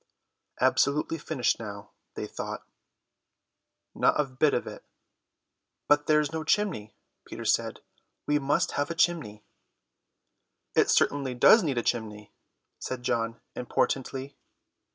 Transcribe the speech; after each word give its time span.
Absolutely 0.59 1.19
finished 1.19 1.59
now, 1.59 1.91
they 2.15 2.25
thought. 2.25 2.65
Not 3.93 4.15
of 4.19 4.39
bit 4.39 4.55
of 4.55 4.65
it. 4.65 4.83
"There's 6.07 6.31
no 6.33 6.43
chimney," 6.43 6.95
Peter 7.23 7.45
said; 7.45 7.81
"we 8.25 8.39
must 8.39 8.71
have 8.71 8.89
a 8.89 8.95
chimney." 8.95 9.43
"It 10.73 10.89
certainly 10.89 11.35
does 11.35 11.61
need 11.61 11.77
a 11.77 11.83
chimney," 11.83 12.33
said 12.79 13.03
John 13.03 13.41
importantly. 13.55 14.35